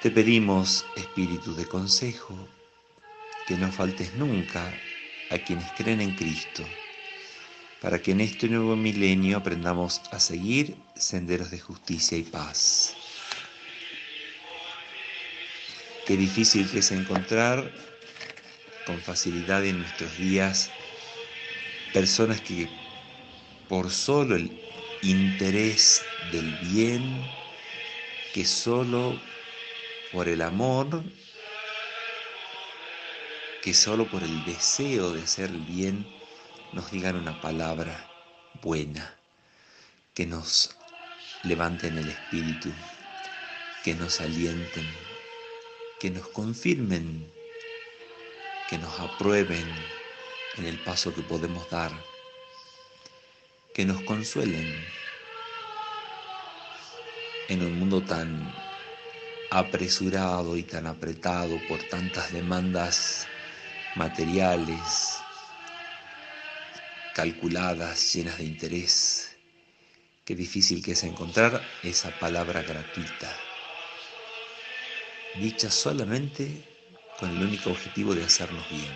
Te 0.00 0.10
pedimos, 0.10 0.86
Espíritu 0.96 1.54
de 1.54 1.66
consejo, 1.66 2.34
que 3.46 3.58
no 3.58 3.70
faltes 3.70 4.14
nunca 4.14 4.80
a 5.30 5.36
quienes 5.36 5.70
creen 5.72 6.00
en 6.00 6.16
Cristo, 6.16 6.64
para 7.82 8.00
que 8.00 8.12
en 8.12 8.22
este 8.22 8.48
nuevo 8.48 8.76
milenio 8.76 9.36
aprendamos 9.36 10.00
a 10.10 10.18
seguir 10.18 10.74
senderos 10.96 11.50
de 11.50 11.60
justicia 11.60 12.16
y 12.16 12.22
paz. 12.22 12.96
Qué 16.06 16.16
difícil 16.16 16.66
es 16.72 16.92
encontrar 16.92 17.91
con 18.86 19.00
facilidad 19.00 19.64
en 19.64 19.78
nuestros 19.80 20.16
días 20.18 20.70
personas 21.92 22.40
que 22.40 22.68
por 23.68 23.90
solo 23.90 24.36
el 24.36 24.50
interés 25.02 26.02
del 26.30 26.50
bien, 26.58 27.22
que 28.34 28.44
solo 28.44 29.20
por 30.10 30.28
el 30.28 30.42
amor, 30.42 31.02
que 33.62 33.74
solo 33.74 34.06
por 34.08 34.22
el 34.22 34.44
deseo 34.44 35.12
de 35.12 35.22
hacer 35.22 35.50
bien, 35.50 36.06
nos 36.72 36.90
digan 36.90 37.16
una 37.16 37.40
palabra 37.40 38.08
buena, 38.62 39.14
que 40.14 40.26
nos 40.26 40.76
levanten 41.42 41.98
el 41.98 42.08
espíritu, 42.08 42.72
que 43.84 43.94
nos 43.94 44.20
alienten, 44.20 44.86
que 46.00 46.10
nos 46.10 46.26
confirmen 46.28 47.30
que 48.72 48.78
nos 48.78 49.00
aprueben 49.00 49.68
en 50.56 50.64
el 50.64 50.78
paso 50.78 51.14
que 51.14 51.20
podemos 51.20 51.68
dar, 51.68 51.92
que 53.74 53.84
nos 53.84 54.00
consuelen 54.00 54.66
en 57.50 57.60
un 57.60 57.78
mundo 57.78 58.00
tan 58.00 58.50
apresurado 59.50 60.56
y 60.56 60.62
tan 60.62 60.86
apretado 60.86 61.60
por 61.68 61.82
tantas 61.90 62.32
demandas 62.32 63.28
materiales, 63.94 65.18
calculadas, 67.14 68.14
llenas 68.14 68.38
de 68.38 68.44
interés. 68.44 69.36
Qué 70.24 70.34
difícil 70.34 70.82
que 70.82 70.92
es 70.92 71.04
encontrar 71.04 71.62
esa 71.82 72.10
palabra 72.18 72.62
gratuita, 72.62 73.36
dicha 75.34 75.70
solamente 75.70 76.71
con 77.22 77.30
el 77.36 77.40
único 77.40 77.70
objetivo 77.70 78.16
de 78.16 78.24
hacernos 78.24 78.68
bien. 78.68 78.92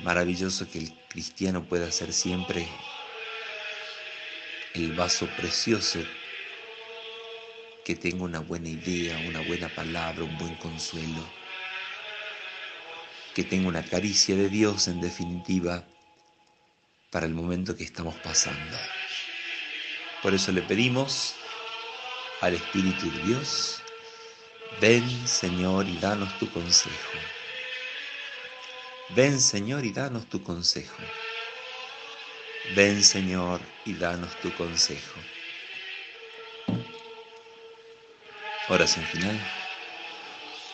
Maravilloso 0.00 0.70
que 0.70 0.80
el 0.80 0.92
cristiano 1.08 1.64
pueda 1.64 1.90
ser 1.90 2.12
siempre 2.12 2.68
el 4.74 4.92
vaso 4.92 5.26
precioso 5.28 6.00
que 7.86 7.94
tenga 7.94 8.22
una 8.22 8.40
buena 8.40 8.68
idea, 8.68 9.16
una 9.26 9.40
buena 9.40 9.70
palabra, 9.70 10.24
un 10.24 10.36
buen 10.36 10.54
consuelo, 10.56 11.26
que 13.34 13.42
tenga 13.42 13.68
una 13.68 13.82
caricia 13.82 14.36
de 14.36 14.50
Dios 14.50 14.88
en 14.88 15.00
definitiva 15.00 15.84
para 17.10 17.24
el 17.24 17.32
momento 17.32 17.74
que 17.74 17.84
estamos 17.84 18.14
pasando. 18.16 18.76
Por 20.22 20.34
eso 20.34 20.52
le 20.52 20.60
pedimos 20.60 21.34
al 22.42 22.52
Espíritu 22.52 23.10
de 23.10 23.22
Dios 23.22 23.83
Ven, 24.80 25.28
Señor, 25.28 25.88
y 25.88 25.96
danos 25.98 26.36
tu 26.38 26.50
consejo. 26.50 27.12
Ven, 29.10 29.40
Señor, 29.40 29.84
y 29.84 29.92
danos 29.92 30.28
tu 30.28 30.42
consejo. 30.42 31.02
Ven, 32.74 33.02
Señor, 33.04 33.60
y 33.84 33.94
danos 33.94 34.34
tu 34.40 34.52
consejo. 34.54 35.20
Oración 38.68 39.04
final. 39.06 39.38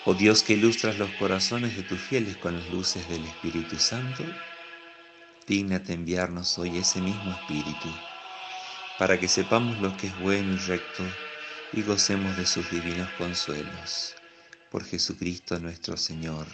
Oh 0.06 0.14
Dios 0.14 0.42
que 0.42 0.54
ilustras 0.54 0.96
los 0.96 1.10
corazones 1.10 1.76
de 1.76 1.82
tus 1.82 2.00
fieles 2.00 2.36
con 2.36 2.56
las 2.56 2.70
luces 2.70 3.06
del 3.08 3.26
Espíritu 3.26 3.78
Santo, 3.78 4.24
dígnate 5.46 5.92
enviarnos 5.92 6.58
hoy 6.58 6.78
ese 6.78 7.02
mismo 7.02 7.32
Espíritu, 7.32 7.88
para 8.98 9.20
que 9.20 9.28
sepamos 9.28 9.78
lo 9.78 9.94
que 9.96 10.06
es 10.06 10.18
bueno 10.18 10.54
y 10.54 10.58
recto 10.58 11.04
y 11.72 11.82
gocemos 11.82 12.36
de 12.36 12.46
sus 12.46 12.68
divinos 12.70 13.08
consuelos. 13.18 14.14
Por 14.70 14.84
Jesucristo 14.84 15.58
nuestro 15.58 15.96
Señor. 15.96 16.46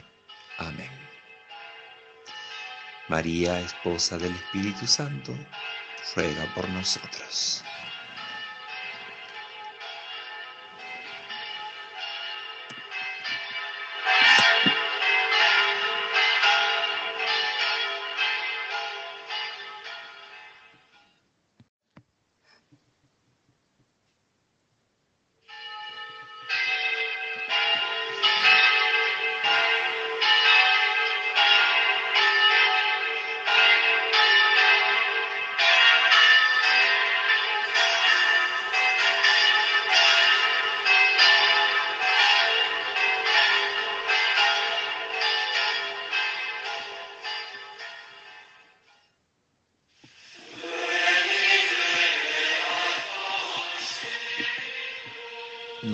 Amén. 0.59 0.91
María, 3.09 3.61
esposa 3.61 4.19
del 4.19 4.35
Espíritu 4.35 4.87
Santo, 4.87 5.33
ruega 6.15 6.53
por 6.55 6.69
nosotros. 6.71 7.63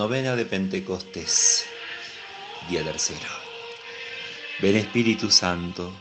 Novena 0.03 0.35
de 0.35 0.45
Pentecostés, 0.45 1.65
día 2.69 2.83
tercero. 2.83 3.29
Ven 4.59 4.75
Espíritu 4.75 5.31
Santo, 5.31 5.93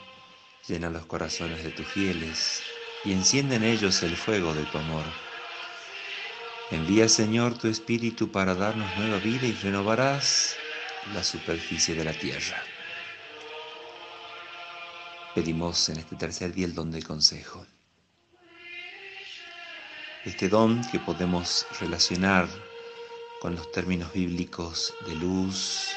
llena 0.67 0.89
los 0.89 1.05
corazones 1.05 1.63
de 1.63 1.69
tus 1.69 1.85
fieles 1.85 2.63
y 3.05 3.11
enciende 3.11 3.57
en 3.57 3.63
ellos 3.63 4.01
el 4.01 4.17
fuego 4.17 4.55
de 4.55 4.63
tu 4.63 4.79
amor. 4.79 5.03
Envía 6.71 7.07
Señor 7.07 7.55
tu 7.59 7.67
Espíritu 7.67 8.31
para 8.31 8.55
darnos 8.55 8.89
nueva 8.97 9.19
vida 9.19 9.45
y 9.45 9.51
renovarás 9.51 10.55
la 11.13 11.23
superficie 11.23 11.93
de 11.93 12.03
la 12.03 12.13
tierra. 12.13 12.57
Pedimos 15.35 15.89
en 15.89 15.99
este 15.99 16.15
tercer 16.15 16.55
día 16.55 16.65
el 16.65 16.73
don 16.73 16.89
del 16.89 17.03
consejo. 17.03 17.67
Este 20.25 20.49
don 20.49 20.81
que 20.89 20.97
podemos 20.97 21.67
relacionar 21.79 22.47
con 23.41 23.55
los 23.55 23.71
términos 23.71 24.13
bíblicos 24.13 24.93
de 25.07 25.15
luz 25.15 25.87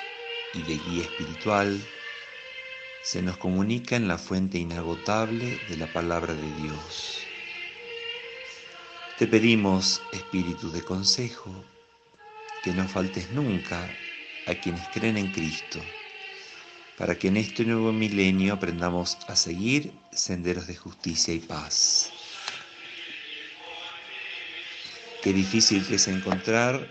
y 0.54 0.62
de 0.62 0.78
guía 0.78 1.02
espiritual, 1.02 1.78
se 3.02 3.20
nos 3.20 3.36
comunica 3.36 3.96
en 3.96 4.08
la 4.08 4.16
fuente 4.16 4.56
inagotable 4.56 5.60
de 5.68 5.76
la 5.76 5.92
palabra 5.92 6.32
de 6.32 6.54
Dios. 6.62 7.18
Te 9.18 9.26
pedimos, 9.26 10.00
Espíritu 10.10 10.70
de 10.70 10.80
consejo, 10.80 11.54
que 12.62 12.72
no 12.72 12.88
faltes 12.88 13.30
nunca 13.32 13.94
a 14.46 14.54
quienes 14.54 14.88
creen 14.88 15.18
en 15.18 15.30
Cristo, 15.30 15.80
para 16.96 17.14
que 17.14 17.28
en 17.28 17.36
este 17.36 17.66
nuevo 17.66 17.92
milenio 17.92 18.54
aprendamos 18.54 19.18
a 19.28 19.36
seguir 19.36 19.92
senderos 20.12 20.66
de 20.66 20.76
justicia 20.76 21.34
y 21.34 21.40
paz. 21.40 22.10
Qué 25.22 25.34
difícil 25.34 25.86
que 25.86 25.96
es 25.96 26.08
encontrar 26.08 26.88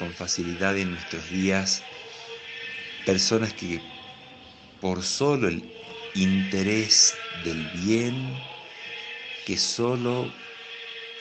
con 0.00 0.14
facilidad 0.14 0.78
en 0.78 0.92
nuestros 0.92 1.28
días 1.28 1.82
personas 3.04 3.52
que 3.52 3.82
por 4.80 5.02
solo 5.02 5.46
el 5.48 5.70
interés 6.14 7.14
del 7.44 7.62
bien, 7.84 8.34
que 9.44 9.58
solo 9.58 10.32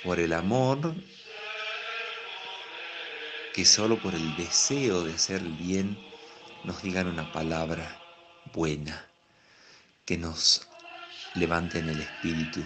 por 0.02 0.18
el 0.18 0.32
amor, 0.32 0.96
que 3.54 3.66
solo 3.66 4.00
por 4.00 4.16
el 4.16 4.38
deseo 4.38 5.04
de 5.04 5.14
hacer 5.14 5.42
el 5.42 5.52
bien, 5.58 5.98
nos 6.64 6.82
digan 6.82 7.08
una 7.08 7.30
palabra 7.34 8.00
buena, 8.54 9.06
que 10.06 10.18
nos 10.18 10.70
levanten 11.34 11.90
el 11.90 12.00
espíritu, 12.00 12.64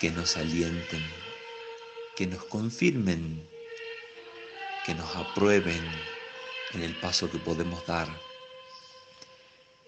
que 0.00 0.10
nos 0.10 0.38
alienten, 0.38 1.04
que 2.16 2.26
nos 2.26 2.42
confirmen 2.44 3.53
que 4.84 4.94
nos 4.94 5.16
aprueben 5.16 5.82
en 6.74 6.82
el 6.82 6.94
paso 6.96 7.30
que 7.30 7.38
podemos 7.38 7.86
dar, 7.86 8.08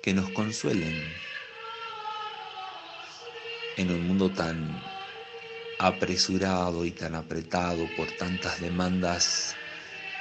que 0.03 0.15
nos 0.15 0.31
consuelen 0.31 1.13
en 3.77 3.91
un 3.91 4.07
mundo 4.07 4.31
tan 4.31 4.83
apresurado 5.79 6.87
y 6.87 6.93
tan 6.93 7.15
apretado 7.15 7.87
por 7.97 8.11
tantas 8.13 8.61
demandas 8.61 9.55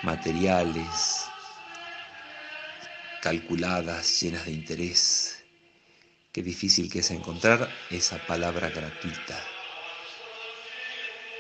materiales, 0.04 1.24
calculadas, 3.22 4.22
llenas 4.22 4.46
de 4.46 4.52
interés. 4.52 5.44
Qué 6.34 6.44
difícil 6.44 6.92
que 6.92 7.00
es 7.00 7.12
encontrar 7.12 7.70
esa 7.90 8.18
palabra 8.28 8.70
gratuita, 8.70 9.42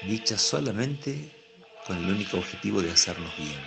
dicha 0.07 0.37
solamente 0.37 1.44
con 1.85 1.97
el 1.97 2.09
único 2.09 2.37
objetivo 2.37 2.81
de 2.81 2.91
hacernos 2.91 3.35
bien. 3.37 3.59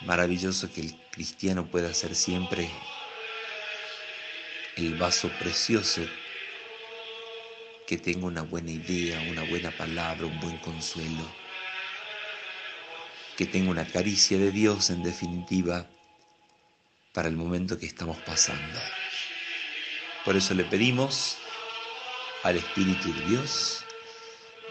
Maravilloso 0.00 0.72
que 0.72 0.80
el 0.80 0.94
cristiano 1.10 1.66
pueda 1.66 1.94
ser 1.94 2.14
siempre 2.14 2.68
el 4.76 4.96
vaso 4.96 5.28
precioso 5.38 6.02
que 7.86 7.98
tenga 7.98 8.26
una 8.26 8.42
buena 8.42 8.70
idea, 8.70 9.20
una 9.30 9.44
buena 9.44 9.70
palabra, 9.70 10.26
un 10.26 10.40
buen 10.40 10.56
consuelo, 10.58 11.24
que 13.36 13.46
tenga 13.46 13.70
una 13.70 13.86
caricia 13.86 14.38
de 14.38 14.50
Dios 14.50 14.90
en 14.90 15.02
definitiva 15.02 15.86
para 17.12 17.28
el 17.28 17.36
momento 17.36 17.78
que 17.78 17.86
estamos 17.86 18.16
pasando. 18.18 18.80
Por 20.24 20.36
eso 20.36 20.54
le 20.54 20.64
pedimos 20.64 21.36
al 22.42 22.56
Espíritu 22.56 23.12
de 23.12 23.20
Dios 23.26 23.84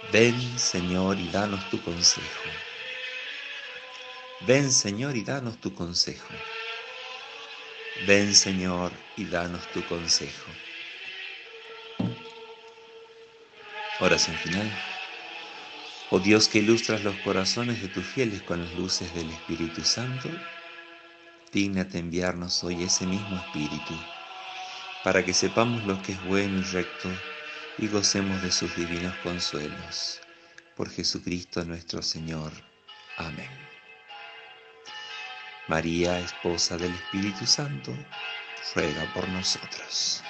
Ven, 0.09 0.57
Señor, 0.57 1.19
y 1.19 1.29
danos 1.29 1.69
tu 1.69 1.81
consejo. 1.81 2.49
Ven, 4.41 4.71
Señor, 4.71 5.15
y 5.15 5.23
danos 5.23 5.61
tu 5.61 5.73
consejo. 5.73 6.33
Ven, 8.07 8.35
Señor, 8.35 8.91
y 9.15 9.25
danos 9.25 9.65
tu 9.71 9.85
consejo. 9.85 10.51
Oración 13.99 14.35
final. 14.37 14.69
Oh 16.09 16.19
Dios 16.19 16.49
que 16.49 16.59
ilustras 16.59 17.03
los 17.03 17.15
corazones 17.17 17.81
de 17.81 17.87
tus 17.87 18.05
fieles 18.05 18.41
con 18.41 18.59
las 18.59 18.73
luces 18.73 19.13
del 19.13 19.29
Espíritu 19.29 19.81
Santo, 19.83 20.29
dígnate 21.53 21.99
enviarnos 21.99 22.63
hoy 22.63 22.83
ese 22.83 23.05
mismo 23.05 23.37
Espíritu, 23.37 23.93
para 25.03 25.23
que 25.23 25.33
sepamos 25.33 25.85
lo 25.85 26.01
que 26.01 26.13
es 26.13 26.23
bueno 26.25 26.59
y 26.59 26.63
recto 26.63 27.09
y 27.81 27.87
gocemos 27.87 28.41
de 28.43 28.51
sus 28.51 28.73
divinos 28.75 29.15
consuelos. 29.23 30.21
Por 30.75 30.89
Jesucristo 30.89 31.65
nuestro 31.65 32.03
Señor. 32.03 32.51
Amén. 33.17 33.49
María, 35.67 36.19
esposa 36.19 36.77
del 36.77 36.93
Espíritu 36.93 37.45
Santo, 37.47 37.91
ruega 38.75 39.11
por 39.15 39.27
nosotros. 39.29 40.23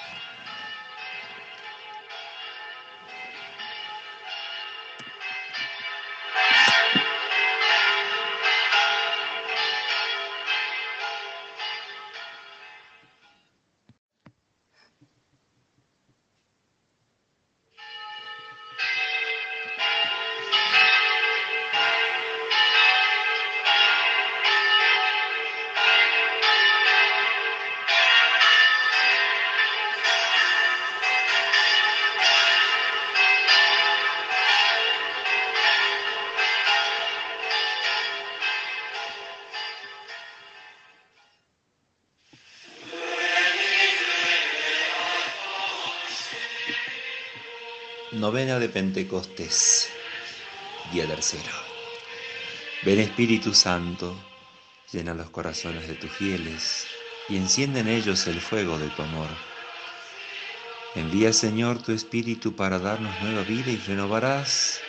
Novena 48.21 48.59
de 48.59 48.69
Pentecostés, 48.69 49.89
día 50.93 51.07
tercero. 51.07 51.49
Ven 52.83 52.99
Espíritu 52.99 53.51
Santo, 53.51 54.15
llena 54.91 55.15
los 55.15 55.31
corazones 55.31 55.87
de 55.87 55.95
tus 55.95 56.11
fieles 56.11 56.85
y 57.29 57.37
enciende 57.37 57.79
en 57.79 57.87
ellos 57.87 58.27
el 58.27 58.39
fuego 58.39 58.77
de 58.77 58.89
tu 58.89 59.01
amor. 59.01 59.27
Envía 60.93 61.33
Señor 61.33 61.81
tu 61.81 61.93
Espíritu 61.93 62.55
para 62.55 62.77
darnos 62.77 63.19
nueva 63.23 63.41
vida 63.41 63.71
y 63.71 63.77
renovarás 63.77 64.81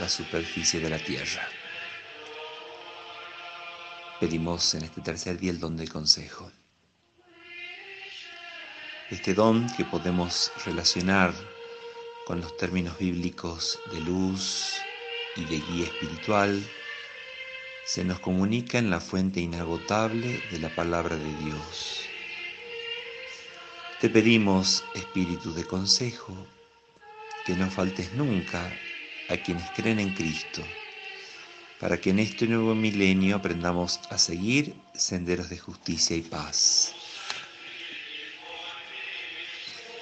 la 0.00 0.08
superficie 0.08 0.80
de 0.80 0.90
la 0.90 0.98
tierra. 0.98 1.48
Pedimos 4.18 4.74
en 4.74 4.82
este 4.82 5.02
tercer 5.02 5.38
día 5.38 5.52
el 5.52 5.60
don 5.60 5.76
del 5.76 5.88
consejo. 5.88 6.50
Este 9.08 9.34
don 9.34 9.68
que 9.76 9.84
podemos 9.84 10.50
relacionar 10.66 11.32
con 12.26 12.40
los 12.40 12.56
términos 12.56 12.98
bíblicos 12.98 13.80
de 13.90 14.00
luz 14.00 14.74
y 15.36 15.44
de 15.44 15.60
guía 15.60 15.84
espiritual, 15.86 16.62
se 17.84 18.04
nos 18.04 18.20
comunica 18.20 18.78
en 18.78 18.90
la 18.90 19.00
fuente 19.00 19.40
inagotable 19.40 20.40
de 20.50 20.58
la 20.58 20.74
palabra 20.74 21.16
de 21.16 21.36
Dios. 21.44 22.02
Te 24.00 24.08
pedimos, 24.08 24.84
Espíritu 24.94 25.52
de 25.52 25.64
consejo, 25.64 26.34
que 27.44 27.54
no 27.54 27.70
faltes 27.70 28.12
nunca 28.14 28.72
a 29.28 29.36
quienes 29.36 29.68
creen 29.70 29.98
en 29.98 30.14
Cristo, 30.14 30.62
para 31.80 32.00
que 32.00 32.10
en 32.10 32.20
este 32.20 32.46
nuevo 32.46 32.74
milenio 32.74 33.36
aprendamos 33.36 34.00
a 34.10 34.18
seguir 34.18 34.74
senderos 34.94 35.48
de 35.50 35.58
justicia 35.58 36.16
y 36.16 36.22
paz. 36.22 36.94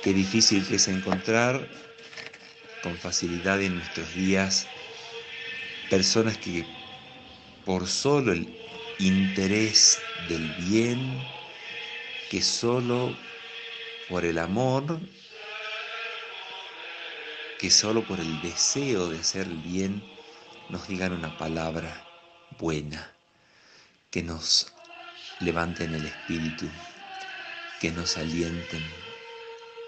Qué 0.02 0.12
difícil 0.12 0.66
es 0.70 0.88
encontrar 0.88 1.68
con 2.82 2.96
facilidad 2.96 3.60
en 3.60 3.76
nuestros 3.76 4.14
días 4.14 4.66
personas 5.90 6.38
que 6.38 6.64
por 7.64 7.86
solo 7.86 8.32
el 8.32 8.48
interés 8.98 9.98
del 10.28 10.48
bien, 10.54 11.20
que 12.30 12.40
solo 12.40 13.16
por 14.08 14.24
el 14.24 14.38
amor, 14.38 15.00
que 17.58 17.70
solo 17.70 18.06
por 18.06 18.20
el 18.20 18.40
deseo 18.40 19.08
de 19.08 19.18
hacer 19.18 19.46
el 19.46 19.58
bien 19.58 20.02
nos 20.68 20.86
digan 20.88 21.12
una 21.12 21.36
palabra 21.36 22.06
buena, 22.58 23.12
que 24.10 24.22
nos 24.22 24.72
levanten 25.40 25.94
el 25.94 26.06
espíritu, 26.06 26.68
que 27.80 27.90
nos 27.90 28.16
alienten, 28.16 28.82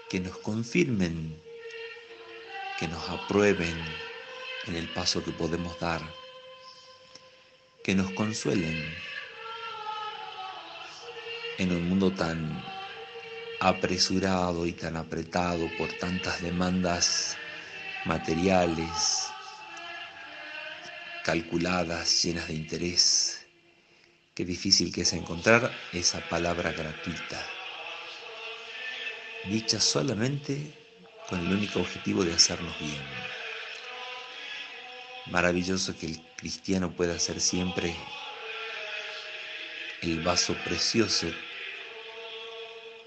que 0.09 0.19
nos 0.19 0.37
confirmen, 0.37 1.41
que 2.83 2.89
nos 2.89 3.09
aprueben 3.09 3.81
en 4.67 4.75
el 4.75 4.89
paso 4.89 5.23
que 5.23 5.31
podemos 5.31 5.79
dar, 5.79 6.01
que 7.81 7.95
nos 7.95 8.11
consuelen 8.11 8.77
en 11.59 11.71
un 11.71 11.87
mundo 11.87 12.11
tan 12.11 12.61
apresurado 13.61 14.65
y 14.65 14.73
tan 14.73 14.97
apretado 14.97 15.69
por 15.77 15.93
tantas 15.93 16.41
demandas 16.41 17.37
materiales, 18.03 19.27
calculadas, 21.23 22.21
llenas 22.21 22.49
de 22.49 22.55
interés. 22.55 23.47
Qué 24.35 24.43
difícil 24.43 24.91
que 24.91 25.03
es 25.03 25.13
encontrar 25.13 25.71
esa 25.93 26.19
palabra 26.27 26.73
gratuita, 26.73 27.47
dicha 29.45 29.79
solamente 29.79 30.82
con 31.29 31.39
el 31.39 31.51
único 31.51 31.79
objetivo 31.79 32.23
de 32.23 32.33
hacernos 32.33 32.77
bien. 32.79 33.01
Maravilloso 35.27 35.97
que 35.97 36.07
el 36.07 36.21
cristiano 36.35 36.91
pueda 36.91 37.17
ser 37.17 37.39
siempre 37.39 37.95
el 40.01 40.19
vaso 40.21 40.53
precioso 40.65 41.27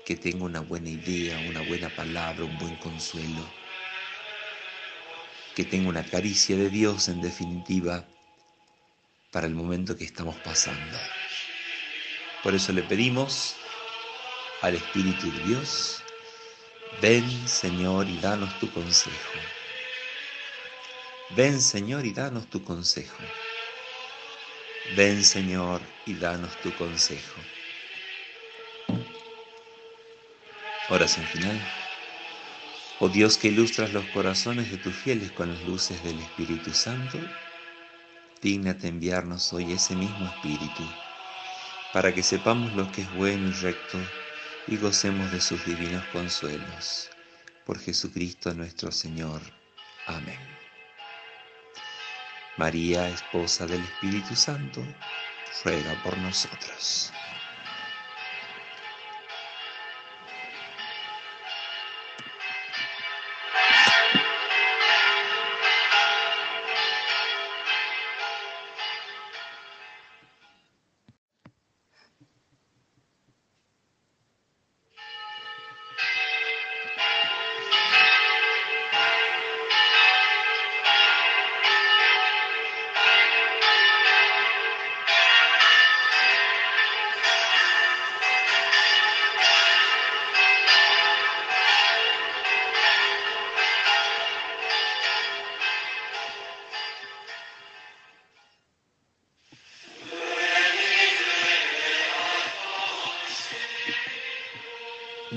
que 0.06 0.16
tenga 0.16 0.44
una 0.44 0.60
buena 0.60 0.88
idea, 0.88 1.38
una 1.48 1.60
buena 1.60 1.90
palabra, 1.90 2.44
un 2.44 2.56
buen 2.58 2.76
consuelo, 2.76 3.44
que 5.54 5.64
tenga 5.64 5.88
una 5.88 6.04
caricia 6.04 6.56
de 6.56 6.70
Dios 6.70 7.08
en 7.08 7.20
definitiva 7.20 8.04
para 9.32 9.46
el 9.46 9.54
momento 9.54 9.96
que 9.96 10.04
estamos 10.04 10.36
pasando. 10.36 10.96
Por 12.42 12.54
eso 12.54 12.72
le 12.72 12.82
pedimos 12.82 13.56
al 14.62 14.76
Espíritu 14.76 15.30
de 15.32 15.40
Dios, 15.40 16.02
ven 17.00 17.48
Señor 17.48 18.08
y 18.08 18.18
danos 18.18 18.58
tu 18.58 18.70
consejo. 18.70 19.38
Ven 21.30 21.60
Señor 21.60 22.06
y 22.06 22.12
danos 22.12 22.48
tu 22.48 22.64
consejo. 22.64 23.22
Ven 24.96 25.22
Señor 25.24 25.82
y 26.06 26.14
danos 26.14 26.56
tu 26.62 26.74
consejo. 26.74 27.40
Oración 30.88 31.26
final. 31.26 31.60
Oh 33.00 33.08
Dios 33.08 33.36
que 33.36 33.48
ilustras 33.48 33.92
los 33.92 34.06
corazones 34.06 34.70
de 34.70 34.78
tus 34.78 34.94
fieles 34.94 35.30
con 35.32 35.52
las 35.52 35.62
luces 35.64 36.02
del 36.02 36.18
Espíritu 36.18 36.72
Santo, 36.72 37.18
dignate 38.40 38.88
enviarnos 38.88 39.52
hoy 39.52 39.72
ese 39.72 39.94
mismo 39.94 40.26
Espíritu, 40.26 40.82
para 41.92 42.14
que 42.14 42.22
sepamos 42.22 42.72
lo 42.72 42.90
que 42.90 43.02
es 43.02 43.12
bueno 43.12 43.48
y 43.48 43.52
recto 43.52 43.98
y 44.68 44.76
gocemos 44.76 45.30
de 45.32 45.40
sus 45.40 45.64
divinos 45.64 46.04
consuelos. 46.12 47.10
Por 47.64 47.78
Jesucristo 47.78 48.52
nuestro 48.54 48.90
Señor. 48.90 49.40
Amén. 50.06 50.38
María, 52.56 53.08
esposa 53.08 53.66
del 53.66 53.82
Espíritu 53.82 54.34
Santo, 54.34 54.82
ruega 55.64 55.94
por 56.02 56.16
nosotros. 56.18 57.12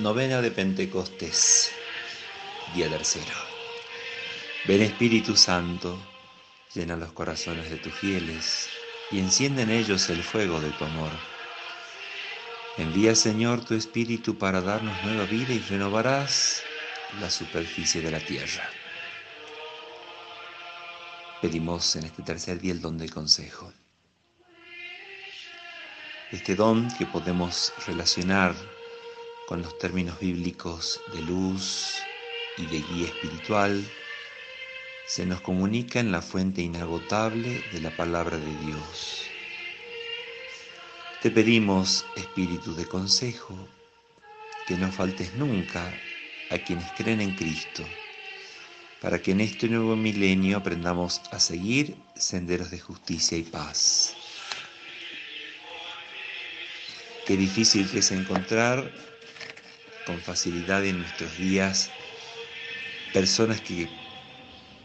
Novena 0.10 0.42
de 0.42 0.50
Pentecostés, 0.50 1.70
día 2.74 2.90
tercero. 2.90 3.38
Ven 4.66 4.82
Espíritu 4.82 5.36
Santo, 5.36 6.02
llena 6.74 6.96
los 6.96 7.12
corazones 7.12 7.70
de 7.70 7.78
tus 7.78 7.94
fieles 7.94 8.70
y 9.12 9.20
enciende 9.20 9.62
en 9.62 9.70
ellos 9.70 10.10
el 10.10 10.24
fuego 10.24 10.60
de 10.62 10.72
tu 10.72 10.86
amor. 10.86 11.12
Envía 12.80 13.14
Señor 13.14 13.64
tu 13.64 13.76
Espíritu 13.76 14.36
para 14.36 14.62
darnos 14.62 14.98
nueva 15.04 15.26
vida 15.26 15.54
y 15.54 15.60
renovarás 15.60 16.64
la 17.22 17.30
superficie 17.30 18.02
de 18.02 18.10
la 18.10 18.20
tierra. 18.20 18.68
Pedimos 21.40 21.96
en 21.98 22.06
este 22.06 22.24
tercer 22.24 22.60
día 22.60 22.72
el 22.72 22.82
don 22.82 22.98
del 22.98 23.14
consejo. 23.14 23.72
Este 26.32 26.56
don 26.56 26.90
que 26.98 27.06
podemos 27.06 27.72
relacionar 27.86 28.56
con 29.50 29.64
los 29.64 29.80
términos 29.80 30.20
bíblicos 30.20 31.02
de 31.12 31.24
luz 31.24 31.96
y 32.56 32.68
de 32.68 32.82
guía 32.82 33.08
espiritual, 33.08 33.84
se 35.08 35.26
nos 35.26 35.42
comunica 35.42 36.00
en 36.00 36.12
la 36.12 36.22
fuente 36.22 36.62
inagotable 36.62 37.64
de 37.74 37.82
la 37.82 37.90
palabra 37.98 38.38
de 38.38 38.56
Dios. 38.58 39.24
Te 41.24 41.32
pedimos, 41.32 42.06
Espíritu 42.16 42.76
de 42.76 42.86
consejo, 42.86 43.58
que 44.68 44.78
no 44.78 44.92
faltes 44.92 45.34
nunca 45.34 46.00
a 46.52 46.60
quienes 46.60 46.92
creen 46.92 47.20
en 47.20 47.36
Cristo, 47.36 47.84
para 49.02 49.20
que 49.20 49.32
en 49.32 49.42
este 49.42 49.68
nuevo 49.68 49.96
milenio 49.96 50.58
aprendamos 50.58 51.22
a 51.32 51.40
seguir 51.40 51.96
senderos 52.16 52.70
de 52.70 52.80
justicia 52.80 53.36
y 53.36 53.42
paz. 53.42 54.14
Qué 57.26 57.36
difícil 57.36 57.90
que 57.90 57.98
es 57.98 58.12
encontrar 58.12 59.09
con 60.06 60.22
facilidad 60.22 60.86
en 60.86 61.00
nuestros 61.00 61.38
días 61.38 61.92
personas 63.14 63.62
que 63.62 63.90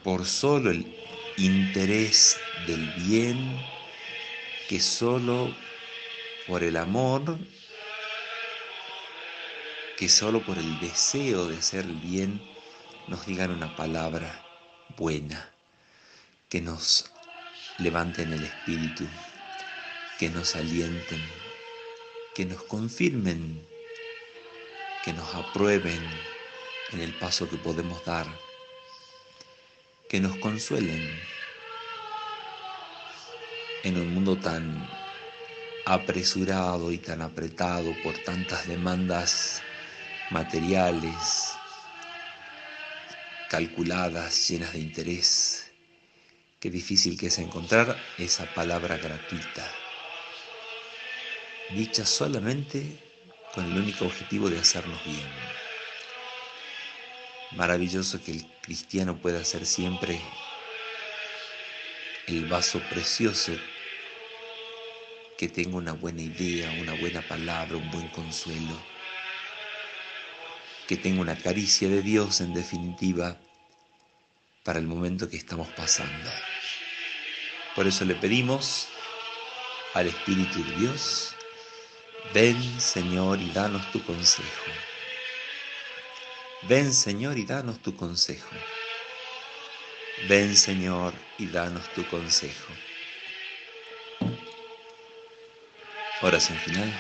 por 0.03 0.25
solo 0.27 0.71
el 0.71 0.87
interés 1.37 2.37
del 2.67 2.87
bien, 2.93 3.59
que 4.69 4.81
solo 4.81 5.55
por 6.47 6.63
el 6.63 6.77
amor, 6.77 7.39
que 9.97 10.09
solo 10.09 10.43
por 10.43 10.59
el 10.59 10.81
deseo 10.81 11.47
de 11.47 11.59
hacer 11.59 11.85
el 11.85 11.97
bien, 11.97 12.41
nos 13.09 13.27
digan 13.27 13.51
una 13.51 13.75
palabra 13.77 14.43
buena, 14.97 15.51
que 16.49 16.61
nos 16.61 17.11
levanten 17.79 18.33
el 18.33 18.45
espíritu, 18.45 19.07
que 20.19 20.31
nos 20.31 20.55
alienten, 20.57 21.21
que 22.35 22.45
nos 22.45 22.63
confirmen 22.65 23.67
que 25.05 25.13
nos 25.13 25.35
aprueben 25.35 26.03
en 26.93 27.01
el 27.01 27.13
paso 27.19 27.49
que 27.49 27.59
podemos 27.59 28.03
dar, 28.07 28.27
que 30.09 30.19
nos 30.19 30.35
consuelen 30.39 31.21
en 33.83 33.99
un 33.99 34.15
mundo 34.15 34.39
tan 34.39 34.89
apresurado 35.85 36.91
y 36.91 36.97
tan 36.97 37.21
apretado 37.21 37.95
por 38.03 38.17
tantas 38.25 38.67
demandas 38.67 39.63
materiales, 40.31 41.53
calculadas, 43.51 44.49
llenas 44.49 44.73
de 44.73 44.79
interés. 44.79 45.71
Qué 46.61 46.71
difícil 46.71 47.19
que 47.19 47.27
es 47.27 47.39
encontrar 47.39 47.95
esa 48.17 48.47
palabra 48.55 48.97
gratuita, 48.97 49.71
dicha 51.77 52.07
solamente 52.07 53.04
con 53.55 53.65
el 53.71 53.79
único 53.79 54.07
objetivo 54.07 54.51
de 54.51 54.59
hacernos 54.59 55.03
bien. 55.05 55.29
Maravilloso 57.53 58.23
que 58.23 58.33
el 58.33 58.47
cristiano 58.63 59.17
pueda 59.17 59.45
ser 59.45 59.65
siempre 59.65 60.21
el 62.27 62.47
vaso 62.47 62.81
precioso 62.91 63.53
que 65.39 65.49
tenga 65.49 65.77
una 65.77 65.93
buena 65.93 66.23
idea, 66.23 66.71
una 66.81 66.95
buena 66.95 67.23
palabra, 67.23 67.77
un 67.77 67.91
buen 67.91 68.09
consuelo, 68.09 68.77
que 70.89 70.97
tenga 70.97 71.21
una 71.21 71.37
caricia 71.37 71.89
de 71.89 72.03
Dios 72.03 72.41
en 72.41 72.55
definitiva 72.55 73.37
para 74.65 74.79
el 74.79 74.87
momento 74.87 75.29
que 75.29 75.37
estamos 75.37 75.69
pasando. 75.69 76.31
Por 77.77 77.87
eso 77.87 78.05
le 78.05 78.15
pedimos 78.15 78.89
al 79.95 80.09
Espíritu 80.09 80.65
de 80.65 80.77
Dios, 80.77 81.35
ven 82.35 82.81
Señor 82.81 83.41
y 83.41 83.49
danos 83.51 83.93
tu 83.93 84.03
consejo. 84.05 84.71
Ven 86.69 86.93
Señor 86.93 87.39
y 87.39 87.45
danos 87.45 87.81
tu 87.81 87.95
consejo. 87.95 88.57
Ven 90.29 90.57
Señor 90.57 91.15
y 91.39 91.47
danos 91.47 91.89
tu 91.95 92.05
consejo. 92.09 92.73
Oración 96.23 96.59
final. 96.59 96.93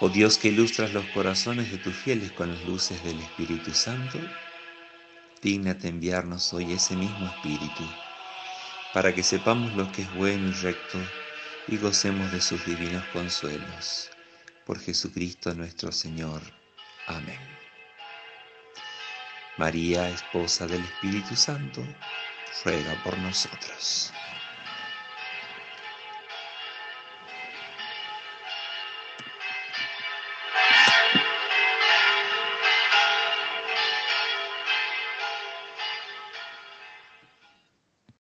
Oh 0.00 0.08
Dios 0.08 0.36
que 0.36 0.48
ilustras 0.48 0.92
los 0.92 1.06
corazones 1.10 1.70
de 1.70 1.78
tus 1.78 1.94
fieles 1.94 2.32
con 2.32 2.50
las 2.50 2.64
luces 2.64 3.00
del 3.04 3.20
Espíritu 3.20 3.72
Santo, 3.72 4.18
dignate 5.40 5.86
enviarnos 5.86 6.52
hoy 6.52 6.72
ese 6.72 6.96
mismo 6.96 7.26
Espíritu, 7.26 7.84
para 8.92 9.14
que 9.14 9.22
sepamos 9.22 9.72
lo 9.74 9.92
que 9.92 10.02
es 10.02 10.12
bueno 10.14 10.48
y 10.48 10.52
recto 10.54 10.98
y 11.68 11.76
gocemos 11.76 12.30
de 12.32 12.40
sus 12.40 12.64
divinos 12.66 13.04
consuelos. 13.12 14.10
Por 14.66 14.78
Jesucristo 14.80 15.54
nuestro 15.54 15.92
Señor. 15.92 16.40
Amén. 17.06 17.40
María, 19.58 20.08
esposa 20.08 20.66
del 20.66 20.82
Espíritu 20.82 21.36
Santo, 21.36 21.82
ruega 22.64 23.00
por 23.04 23.16
nosotros. 23.18 24.12